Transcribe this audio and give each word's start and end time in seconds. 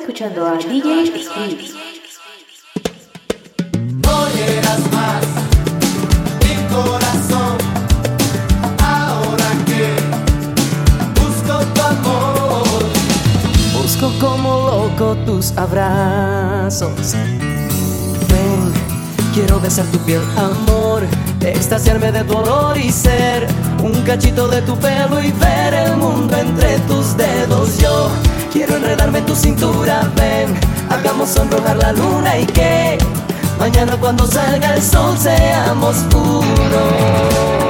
Escuchando 0.00 0.46
a 0.46 0.56
DJ 0.56 1.06
Spinning. 1.24 1.58
Olerás 4.08 4.80
más 4.92 5.24
mi 6.40 6.54
corazón. 6.74 7.58
Ahora 8.82 9.50
que 9.66 9.94
busco 11.20 11.54
tu 11.74 11.80
amor. 11.82 12.82
Busco 13.82 14.10
como 14.18 14.48
loco 14.70 15.16
tus 15.26 15.52
abrazos. 15.58 17.12
Ven, 18.28 18.72
quiero 19.34 19.60
besar 19.60 19.84
tu 19.86 19.98
piel, 19.98 20.22
amor 20.36 21.02
extasiarme 21.40 22.12
de 22.12 22.24
tu 22.24 22.36
olor 22.36 22.76
y 22.76 22.90
ser 22.92 23.46
un 23.82 23.92
cachito 24.02 24.48
de 24.48 24.62
tu 24.62 24.76
pelo 24.78 25.20
y 25.20 25.32
ver 25.32 25.74
el 25.74 25.96
mundo 25.96 26.36
entre 26.36 26.78
tus 26.80 27.16
dedos. 27.16 27.78
Yo 27.78 28.10
quiero 28.52 28.76
enredarme 28.76 29.18
en 29.18 29.26
tu 29.26 29.34
cintura, 29.34 30.10
ven, 30.16 30.58
hagamos 30.90 31.30
sonrojar 31.30 31.76
la 31.76 31.92
luna 31.92 32.38
y 32.38 32.46
que 32.46 32.98
mañana 33.58 33.96
cuando 33.98 34.26
salga 34.26 34.74
el 34.74 34.82
sol 34.82 35.16
seamos 35.18 35.96
uno. 36.14 37.69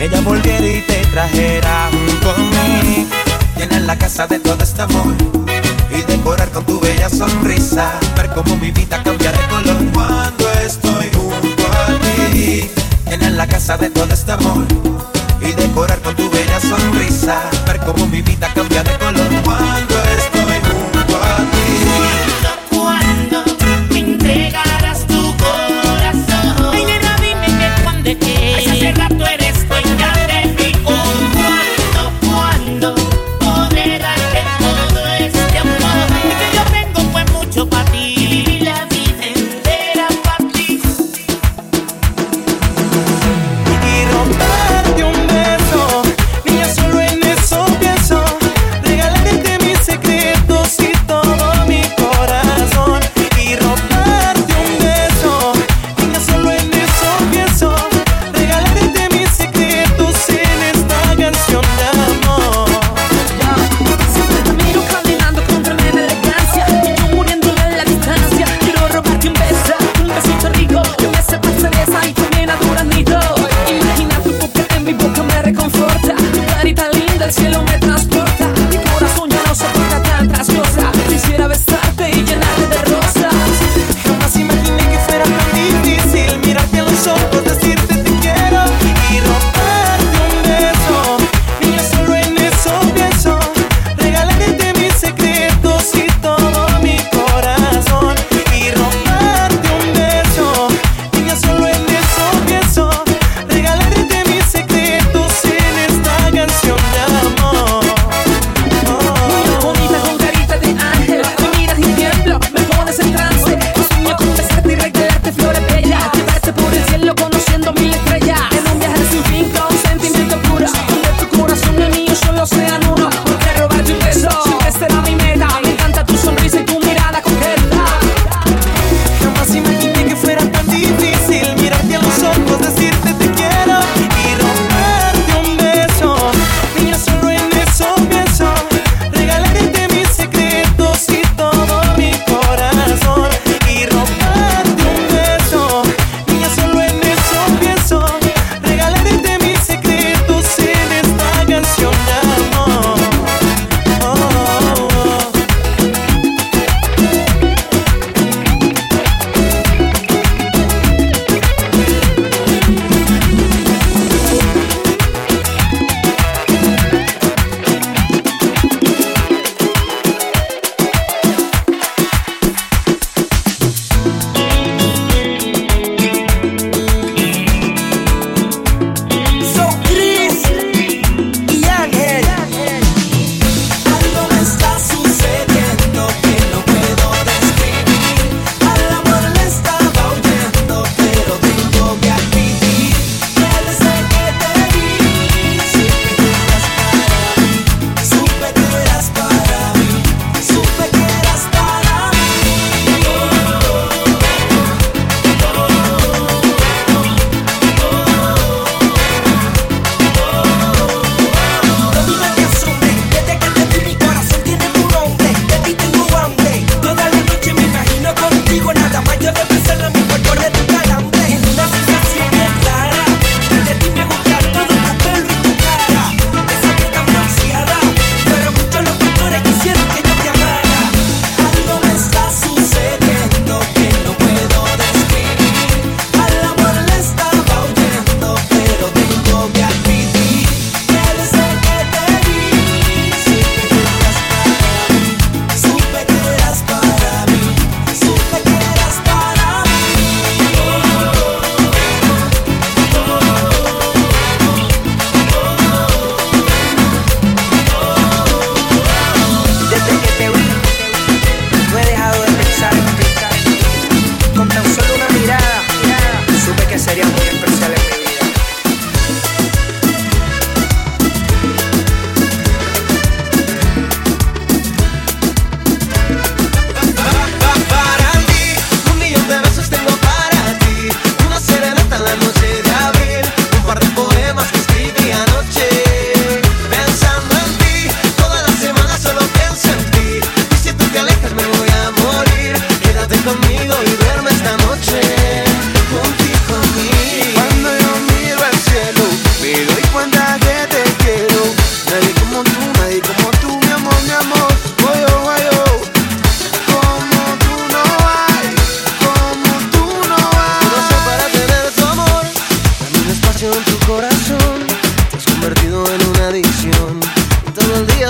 ella 0.00 0.20
volviera 0.22 0.66
y 0.66 0.80
te 0.80 0.94
trajera 1.12 1.90
junto 1.92 2.30
a 2.30 2.38
mí. 2.38 3.06
Llenar 3.56 3.82
la 3.82 3.98
casa 3.98 4.26
de 4.26 4.38
todo 4.38 4.62
este 4.62 4.80
amor 4.80 5.14
y 5.90 6.00
decorar 6.10 6.50
con 6.50 6.64
tu 6.64 6.80
bella 6.80 7.08
sonrisa. 7.10 7.92
Ver 8.16 8.30
cómo 8.30 8.56
mi 8.56 8.70
vida 8.70 9.02
cambia 9.02 9.30
de 9.30 9.46
color 9.48 9.92
cuando 9.92 10.50
estoy 10.64 11.10
junto 11.12 11.62
a 11.66 12.32
ti. 12.32 12.70
Llenar 13.08 13.32
la 13.32 13.46
casa 13.46 13.76
de 13.76 13.90
todo 13.90 14.12
este 14.12 14.32
amor 14.32 14.64
y 15.40 15.52
decorar 15.52 16.00
con 16.00 16.16
tu 16.16 16.30
bella 16.30 16.58
sonrisa. 16.60 17.42
Ver 17.66 17.80
cómo 17.80 18.06
mi 18.06 18.22
vida 18.22 18.50
cambia 18.54 18.82
de 18.82 18.98
color. 18.98 19.39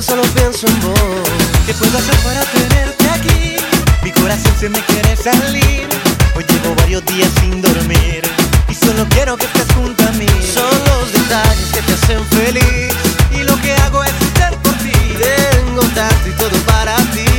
solo 0.02 0.23
pienso 0.35 0.66
en 0.66 0.80
vos. 0.80 1.28
¿Qué 1.66 1.75
puedo 1.75 1.99
hacer 1.99 2.16
para 2.21 2.42
tenerte 2.45 3.09
aquí? 3.11 3.57
Mi 4.02 4.11
corazón 4.12 4.52
se 4.59 4.69
me 4.69 4.80
quiere 4.85 5.16
salir. 5.16 5.87
Hoy 6.35 6.45
llevo 6.49 6.75
varios 6.76 7.04
días 7.07 7.30
sin 7.40 7.61
dormir. 7.61 8.23
Y 8.69 8.75
solo 8.75 9.07
quiero 9.11 9.37
que 9.37 9.45
estés 9.45 9.66
junto 9.75 10.02
a 10.07 10.12
mí. 10.12 10.26
Son 10.54 10.73
los 10.87 11.12
detalles 11.12 11.69
que 11.73 11.83
te 11.83 11.92
hacen 11.92 12.25
feliz. 12.26 12.95
Y 13.33 13.42
lo 13.42 13.61
que 13.61 13.75
hago 13.75 14.02
es 14.04 14.12
estar 14.23 14.54
por 14.62 14.73
ti. 14.75 14.92
Tengo 15.19 15.83
tanto 15.95 16.28
y 16.28 16.33
todo 16.33 16.57
para 16.66 16.97
ti. 17.12 17.30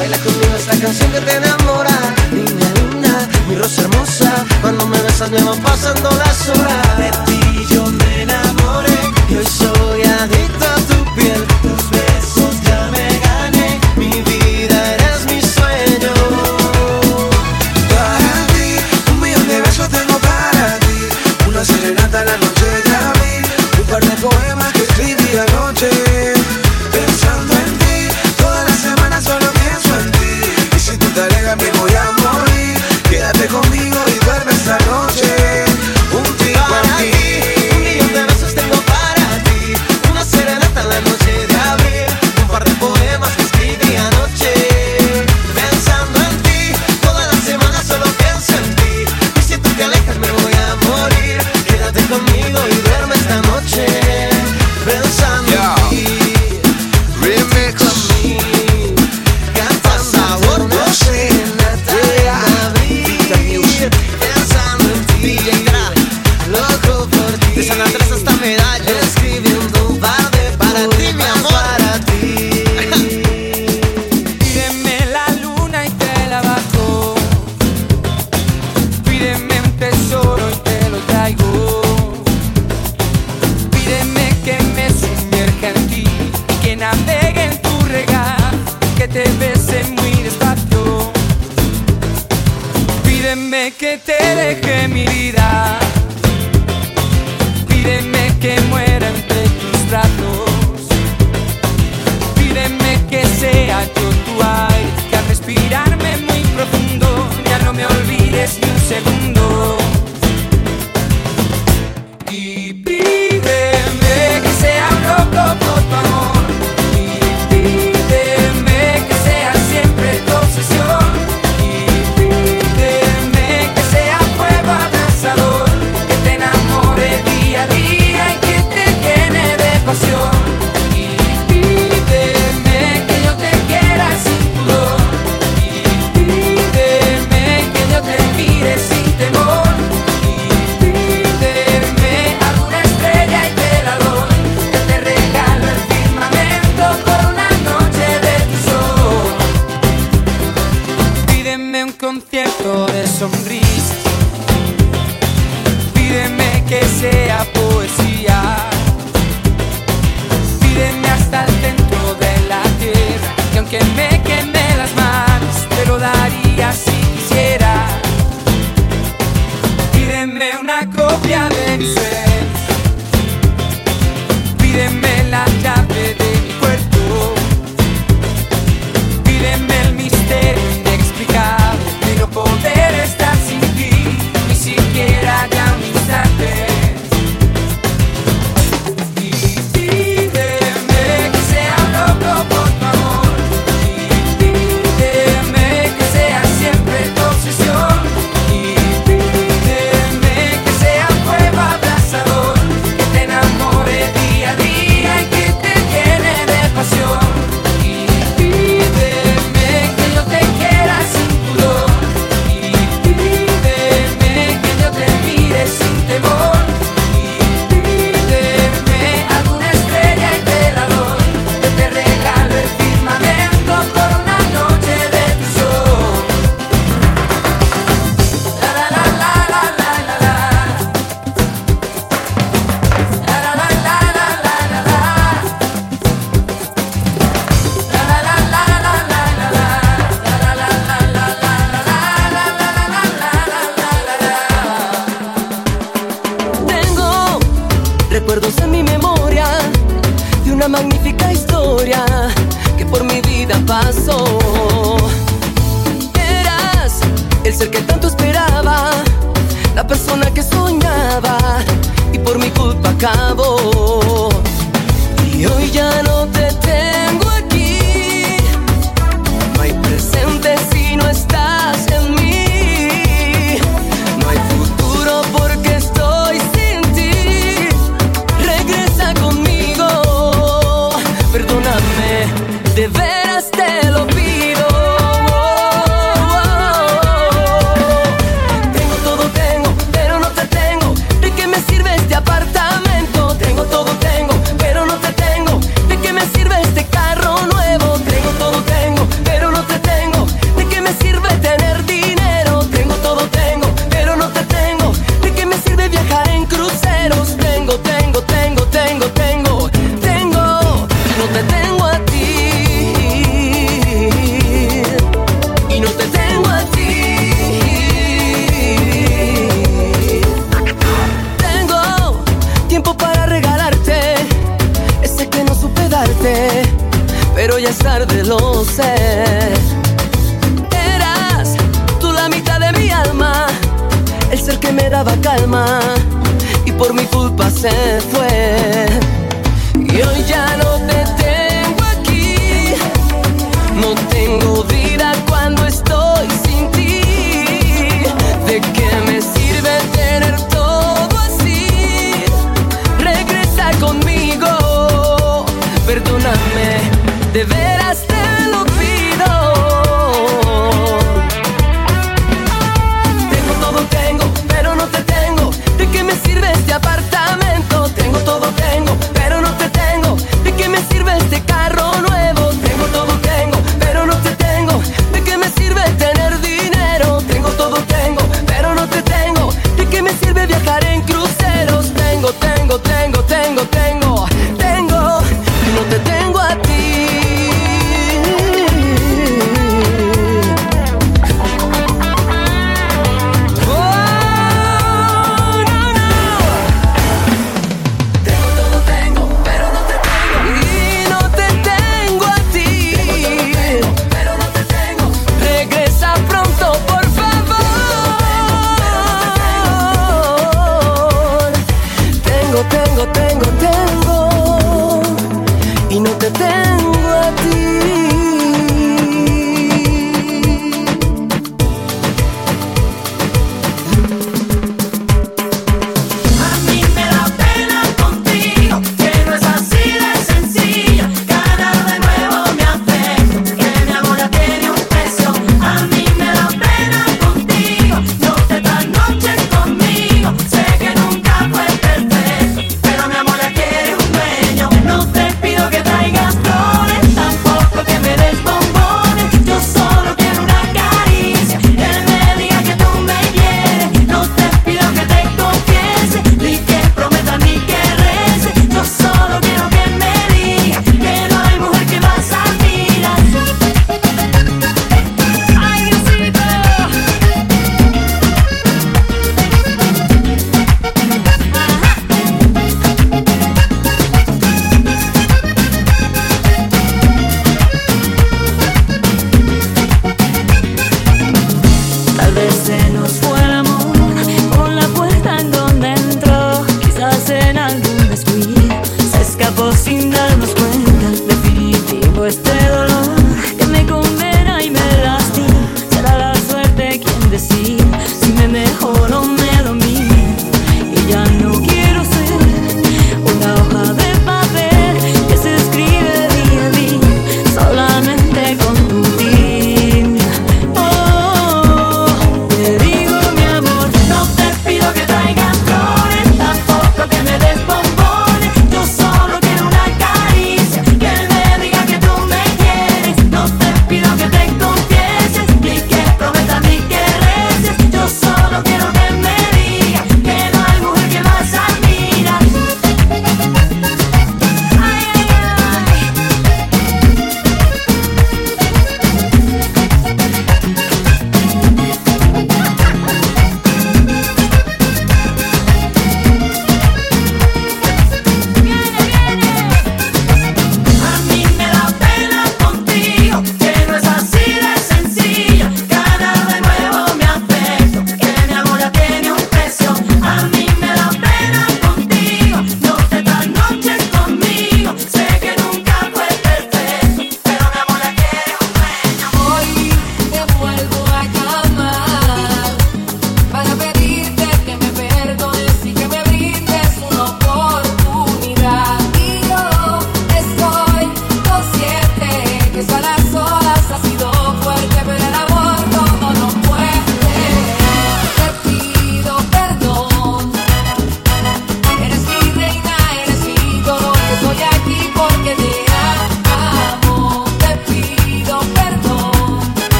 Baila 0.00 0.16
conmigo 0.20 0.56
esta 0.56 0.78
canción 0.78 1.12
que 1.12 1.20
te 1.20 1.36
enamora. 1.36 1.90
Niña 2.32 2.68
linda, 2.76 3.28
mi 3.46 3.54
rosa 3.54 3.82
hermosa. 3.82 4.46
Cuando 4.62 4.86
me 4.86 4.98
besas 5.02 5.30
me 5.30 5.42
van 5.42 5.60
pasando 5.60 6.10
las 6.12 6.48
horas. 6.48 6.89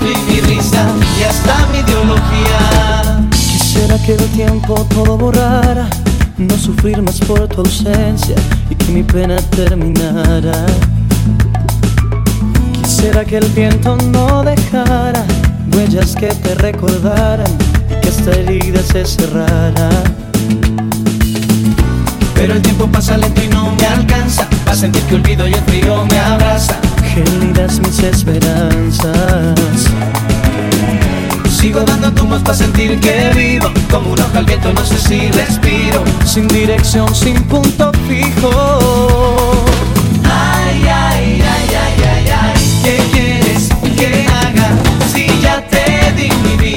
y 0.00 0.32
mi 0.32 0.40
risa 0.40 0.86
y 1.18 1.22
hasta 1.24 1.66
mi 1.72 1.78
ideología. 1.78 3.28
Quisiera 3.30 3.98
que 3.98 4.14
el 4.14 4.24
tiempo 4.30 4.86
todo 4.94 5.16
borrara, 5.16 5.88
no 6.36 6.56
sufrir 6.56 7.02
más 7.02 7.18
por 7.20 7.46
tu 7.48 7.60
ausencia 7.60 8.36
y 8.70 8.74
que 8.74 8.92
mi 8.92 9.02
pena 9.02 9.36
terminara. 9.56 10.66
Quisiera 12.82 13.24
que 13.24 13.38
el 13.38 13.48
viento 13.50 13.96
no 13.96 14.42
dejara 14.42 15.24
huellas 15.74 16.14
que 16.16 16.28
te 16.28 16.54
recordaran 16.54 17.50
y 17.90 18.00
que 18.00 18.08
esta 18.08 18.30
herida 18.32 18.82
se 18.82 19.04
cerrara. 19.04 19.90
Pero 22.34 22.54
el 22.54 22.62
tiempo 22.62 22.86
pasa 22.86 23.16
lento 23.16 23.42
y 23.42 23.48
no 23.48 23.74
me 23.74 23.86
alcanza, 23.86 24.48
a 24.66 24.74
sentir 24.74 25.02
que 25.02 25.16
olvido 25.16 25.46
y 25.48 25.54
el 25.54 25.60
frío 25.62 26.04
me 26.06 26.18
abraza 26.18 26.78
Gélidas 27.14 27.80
mis 27.80 27.98
esperanzas. 28.00 29.88
Sigo 31.58 31.80
dando 31.80 32.12
tumbos 32.12 32.40
para 32.42 32.54
sentir 32.54 33.00
que 33.00 33.30
vivo 33.34 33.68
Como 33.90 34.12
un 34.12 34.20
hoja 34.20 34.38
al 34.38 34.44
viento, 34.44 34.72
no 34.72 34.84
sé 34.84 34.96
si 34.96 35.28
respiro 35.32 36.04
Sin 36.24 36.46
dirección, 36.46 37.12
sin 37.12 37.42
punto 37.44 37.90
fijo. 38.06 39.66
Ay, 40.22 40.82
ay, 40.86 41.42
ay, 41.42 41.76
ay, 41.84 42.04
ay, 42.04 42.28
ay 42.30 42.54
¿Qué 42.84 42.96
quieres 43.10 43.68
que 43.96 44.26
haga? 44.28 44.70
Si 45.12 45.26
ya 45.42 45.60
te 45.66 46.12
di 46.16 46.30
mi 46.44 46.56
vida 46.56 46.67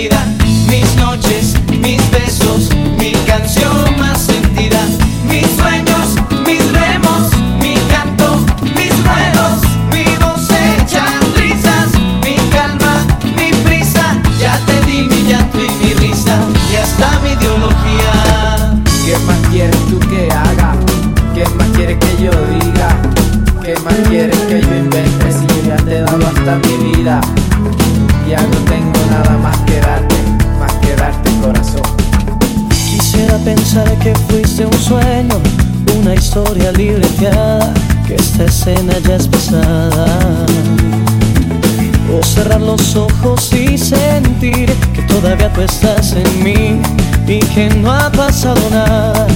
ojos 42.96 43.52
y 43.54 43.78
sentir 43.78 44.72
que 44.94 45.02
todavía 45.04 45.52
tú 45.54 45.62
estás 45.62 46.14
en 46.14 46.44
mí 46.44 46.82
y 47.28 47.40
que 47.40 47.70
no 47.70 47.92
ha 47.92 48.12
pasado 48.12 48.62
nada. 48.72 49.28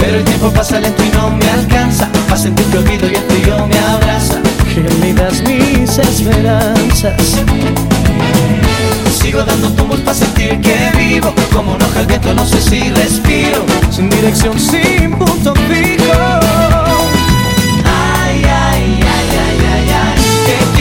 Pero 0.00 0.18
el 0.18 0.24
tiempo 0.24 0.50
pasa 0.50 0.80
lento 0.80 1.02
y 1.02 1.08
no 1.16 1.30
me 1.30 1.48
alcanza 1.48 2.10
A 2.30 2.36
sentir 2.36 2.66
que 2.66 2.76
olvido 2.76 3.06
y 3.08 3.14
el 3.14 3.22
frío 3.22 3.66
me 3.66 3.78
abraza 3.78 4.38
Gélidas 4.74 5.42
mis 5.42 5.98
esperanzas. 5.98 7.14
Sigo 9.18 9.42
dando 9.44 9.70
tumbos 9.70 10.00
para 10.00 10.14
sentir 10.14 10.60
que 10.60 10.90
vivo 10.98 11.32
Como 11.52 11.74
una 11.74 11.86
hoja 11.86 12.00
al 12.00 12.06
viento, 12.06 12.34
no 12.34 12.44
sé 12.44 12.60
si 12.60 12.90
respiro 12.90 13.64
Sin 13.90 14.10
dirección, 14.10 14.58
sin 14.58 15.12
punto 15.12 15.54
fijo. 15.54 16.12
Ay, 17.84 18.42
ay, 18.44 18.44
ay, 18.44 19.00
ay, 19.00 19.58
ay, 19.72 19.90
ay 19.90 20.73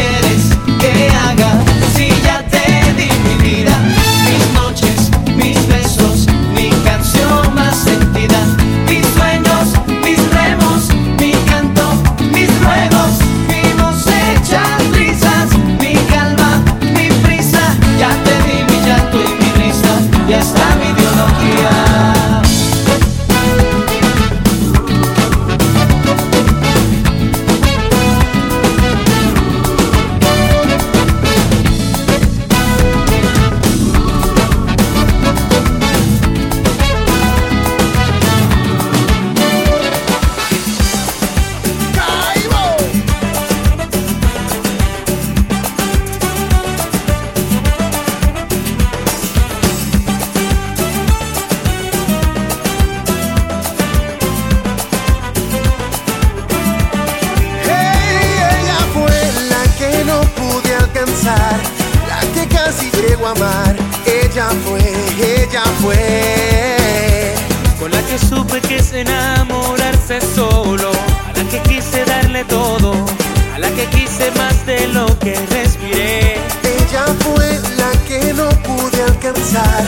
la 61.06 62.22
que 62.34 62.48
casi 62.48 62.90
llego 62.92 63.28
a 63.28 63.32
amar. 63.32 63.76
Ella 64.06 64.48
fue, 64.66 64.80
ella 65.20 65.64
fue. 65.82 67.34
Con 67.78 67.92
la 67.92 68.02
que 68.04 68.18
supe 68.18 68.62
que 68.62 68.78
es 68.78 68.94
enamorarse 68.94 70.22
solo, 70.22 70.92
a 70.92 71.38
la 71.38 71.44
que 71.50 71.60
quise 71.64 72.06
darle 72.06 72.46
todo, 72.46 72.94
a 73.54 73.60
la 73.60 73.70
que 73.72 73.86
quise 73.88 74.32
más 74.38 74.66
de 74.66 74.88
lo 74.88 75.06
que 75.20 75.36
respiré. 75.50 76.38
Ella 76.64 77.06
fue 77.20 77.60
la 77.76 77.92
que 78.08 78.34
no 78.34 78.50
pude 78.62 79.04
alcanzar, 79.04 79.84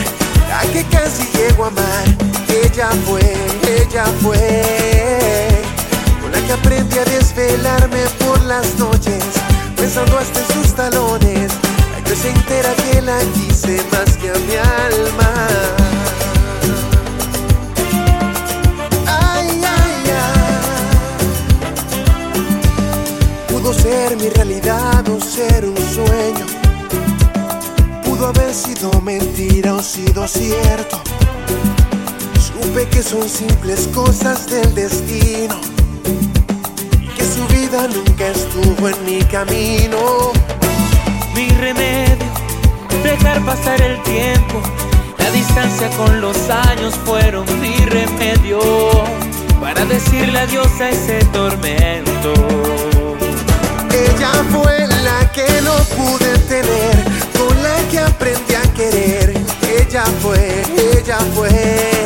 la 0.48 0.60
que 0.72 0.84
casi 0.84 1.26
llego 1.32 1.64
a 1.64 1.68
amar. 1.68 2.04
Ella 2.48 2.90
fue, 3.06 3.22
ella 3.66 4.04
fue. 4.20 5.64
Con 6.20 6.30
la 6.32 6.40
que 6.46 6.52
aprendí 6.52 6.98
a 6.98 7.04
desvelarme 7.04 8.02
por 8.18 8.42
las 8.42 8.74
noches, 8.74 9.24
pensando 9.86 10.18
hasta 10.18 10.40
en 10.40 10.46
sus 10.48 10.74
talones. 10.74 11.52
La 11.92 12.02
que 12.02 12.16
se 12.16 12.30
entera 12.30 12.74
que 12.74 13.00
la 13.02 13.18
quise 13.34 13.80
más 13.92 14.16
que 14.16 14.30
a 14.30 14.34
mi 14.34 14.56
alma. 14.56 15.30
Ay, 19.06 19.48
ay, 19.78 20.10
ay. 20.24 20.56
Pudo 23.46 23.72
ser 23.72 24.16
mi 24.16 24.28
realidad 24.28 25.08
o 25.08 25.20
ser 25.20 25.64
un 25.64 25.76
sueño. 25.76 26.46
Pudo 28.04 28.26
haber 28.26 28.52
sido 28.52 28.90
mentira 29.02 29.74
o 29.74 29.82
sido 29.82 30.26
cierto. 30.26 31.00
Supe 32.44 32.88
que 32.88 33.04
son 33.04 33.28
simples 33.28 33.88
cosas 33.94 34.48
del 34.48 34.74
destino. 34.74 35.75
Vida 37.76 37.88
nunca 37.88 38.28
estuvo 38.28 38.88
en 38.88 39.04
mi 39.04 39.22
camino. 39.24 40.32
Mi 41.34 41.48
remedio, 41.48 42.24
dejar 43.02 43.44
pasar 43.44 43.80
el 43.82 44.02
tiempo. 44.02 44.62
La 45.18 45.30
distancia 45.30 45.90
con 45.90 46.22
los 46.22 46.38
años 46.48 46.94
fueron 47.04 47.44
mi 47.60 47.76
remedio 47.76 48.60
para 49.60 49.84
decirle 49.84 50.38
adiós 50.38 50.80
a 50.80 50.88
ese 50.88 51.18
tormento. 51.34 52.32
Ella 53.92 54.32
fue 54.50 54.86
la 55.04 55.30
que 55.32 55.46
no 55.62 55.76
pude 55.96 56.38
tener, 56.48 57.04
con 57.36 57.62
la 57.62 57.76
que 57.90 57.98
aprendí 57.98 58.54
a 58.54 58.62
querer. 58.72 59.34
Ella 59.68 60.04
fue, 60.22 60.62
ella 60.94 61.18
fue, 61.34 62.05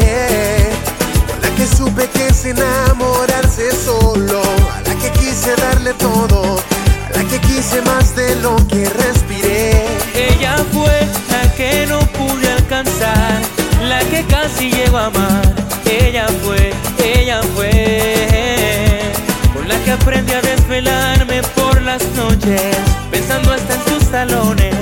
que 1.60 1.66
supe 1.76 2.08
que 2.08 2.26
es 2.28 2.46
enamorarse 2.46 3.70
solo, 3.84 4.40
a 4.74 4.80
la 4.80 4.94
que 4.94 5.10
quise 5.10 5.54
darle 5.56 5.92
todo, 5.92 6.56
a 6.56 7.18
la 7.18 7.24
que 7.24 7.38
quise 7.40 7.82
más 7.82 8.16
de 8.16 8.34
lo 8.36 8.56
que 8.66 8.88
respiré. 8.88 9.84
Ella 10.14 10.56
fue 10.72 11.06
la 11.30 11.54
que 11.56 11.86
no 11.86 11.98
pude 12.16 12.50
alcanzar, 12.50 13.42
la 13.82 13.98
que 14.08 14.24
casi 14.24 14.70
llego 14.70 14.96
a 14.96 15.06
amar. 15.06 15.54
Ella 15.84 16.26
fue, 16.42 16.72
ella 17.04 17.42
fue, 17.54 19.12
con 19.52 19.68
la 19.68 19.78
que 19.84 19.90
aprendí 19.90 20.32
a 20.32 20.40
desvelarme 20.40 21.42
por 21.54 21.82
las 21.82 22.02
noches, 22.16 22.74
pensando 23.10 23.52
hasta 23.52 23.74
en 23.74 23.84
sus 23.84 24.10
talones. 24.10 24.74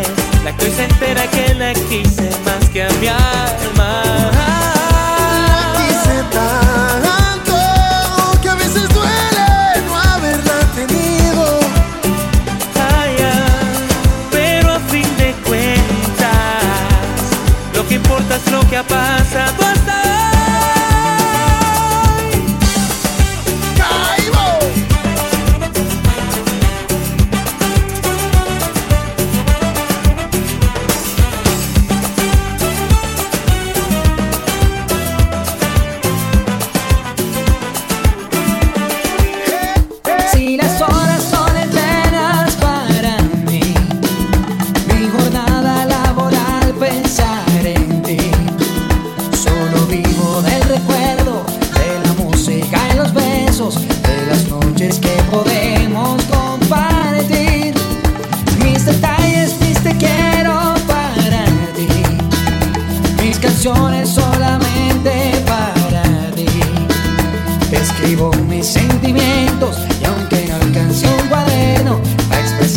La 0.45 0.57
que 0.57 0.67
hoy 0.67 0.71
se 0.71 0.85
entera 0.85 1.27
que 1.27 1.55
la 1.55 1.73
quise 1.75 2.31
más 2.47 2.69
que 2.71 2.85
a 2.85 2.89
mi 3.01 3.09
alma. 3.09 4.31
Quise 5.77 6.23
tanto 6.31 6.68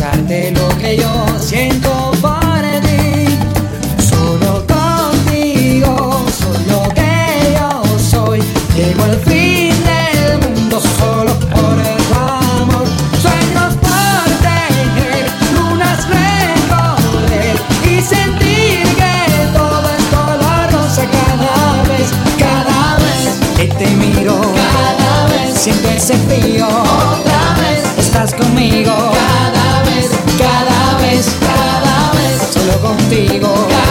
lo 0.02 0.68
que 0.80 0.98
yo 0.98 1.26
siento 1.40 2.12
por 2.22 2.62
ti. 2.82 3.28
Solo 4.10 4.66
contigo 4.66 6.26
soy 6.40 6.66
lo 6.68 6.90
que 6.90 7.56
yo 7.56 8.00
soy. 8.00 8.42
Llego 8.76 9.04
al 9.04 9.18
fin 9.18 9.72
del 9.86 10.40
mundo 10.40 10.82
solo 10.98 11.34
por 11.36 11.76
tu 12.08 12.16
amor. 12.16 12.88
Sueños 13.22 13.76
por 13.76 14.26
tejer, 14.42 15.26
lunas 15.54 16.08
recorrer 16.10 17.56
y 17.86 18.02
sentir 18.02 18.84
que 18.96 19.48
todo 19.54 19.88
es 19.96 20.04
color 20.06 20.72
rosa 20.72 21.04
cada 21.06 21.84
vez, 21.90 22.10
cada 22.40 22.96
vez 22.98 23.38
que 23.56 23.68
te 23.68 23.88
miro. 23.92 24.42
Cada 24.56 25.28
vez 25.28 25.60
siento 25.60 25.90
ese 25.90 26.18
frío. 26.18 26.68
Otra 26.68 27.56
vez 27.62 27.84
estás 28.00 28.34
conmigo. 28.34 29.11
Contigo. 32.82 33.91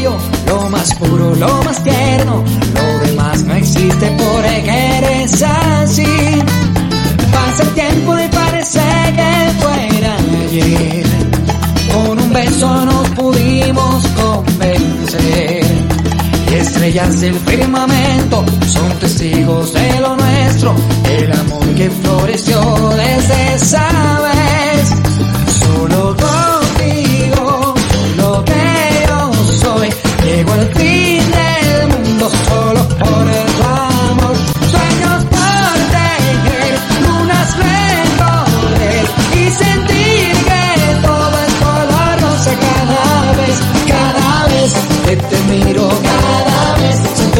Lo 0.00 0.70
más 0.70 0.94
puro, 0.94 1.34
lo 1.34 1.62
más 1.64 1.82
tierno, 1.82 2.44
lo 2.74 3.06
demás 3.06 3.42
no 3.42 3.54
existe 3.54 4.16
porque 4.16 4.98
eres 4.98 5.42
así. 5.42 6.04
Pasa 7.32 7.62
el 7.62 7.74
tiempo 7.74 8.16
y 8.18 8.28
parece 8.28 8.80
que 9.16 9.50
fuera 9.60 10.16
ayer. 10.42 11.06
Con 11.92 12.18
un 12.20 12.32
beso 12.32 12.84
nos 12.84 13.08
pudimos 13.10 14.06
convencer. 14.08 15.64
Y 16.50 16.54
estrellas 16.54 17.20
del 17.20 17.34
firmamento 17.34 18.44
son 18.66 18.88
testigos 19.00 19.72
de 19.72 20.00
lo 20.00 20.16
nuestro, 20.16 20.74
el 21.04 21.32
amor 21.32 21.66
que 21.74 21.90
floreció 21.90 22.60
desde 22.90 23.54
esa 23.54 24.20
vez. 24.20 25.07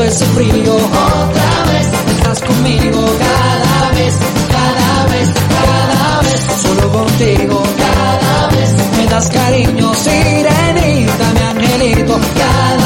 he 0.08 0.10
sufrido 0.10 0.74
otra 0.76 1.72
vez. 1.72 1.86
Estás 2.16 2.40
conmigo 2.40 3.00
cada 3.18 3.90
vez, 3.92 4.14
cada 4.56 5.06
vez, 5.12 5.28
cada 5.56 6.20
vez. 6.22 6.40
Solo 6.62 6.92
contigo 6.92 7.62
cada 7.76 8.48
vez. 8.56 8.70
Me 8.96 9.06
das 9.06 9.28
cariño, 9.28 9.94
sirenita, 9.94 11.26
mi 11.34 11.42
angelito, 11.52 12.18
cada 12.38 12.77